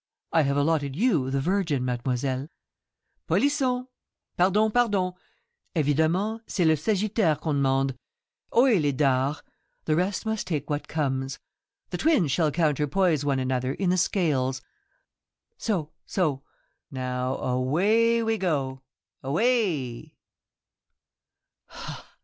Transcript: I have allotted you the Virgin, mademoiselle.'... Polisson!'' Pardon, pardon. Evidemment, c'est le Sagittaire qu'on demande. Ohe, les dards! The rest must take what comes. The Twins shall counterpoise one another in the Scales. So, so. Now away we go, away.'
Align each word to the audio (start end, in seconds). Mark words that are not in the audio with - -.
I 0.33 0.41
have 0.41 0.57
allotted 0.57 0.95
you 0.95 1.29
the 1.29 1.39
Virgin, 1.39 1.85
mademoiselle.'... 1.85 2.49
Polisson!'' 3.27 3.87
Pardon, 4.35 4.71
pardon. 4.71 5.13
Evidemment, 5.75 6.41
c'est 6.47 6.65
le 6.65 6.75
Sagittaire 6.75 7.39
qu'on 7.39 7.53
demande. 7.61 7.95
Ohe, 8.51 8.81
les 8.81 8.93
dards! 8.93 9.43
The 9.85 9.95
rest 9.95 10.25
must 10.25 10.47
take 10.47 10.71
what 10.71 10.87
comes. 10.87 11.37
The 11.91 11.99
Twins 11.99 12.31
shall 12.31 12.49
counterpoise 12.49 13.23
one 13.23 13.37
another 13.37 13.75
in 13.75 13.91
the 13.91 13.95
Scales. 13.95 14.63
So, 15.59 15.91
so. 16.07 16.41
Now 16.89 17.35
away 17.35 18.23
we 18.23 18.39
go, 18.39 18.81
away.' 19.21 20.15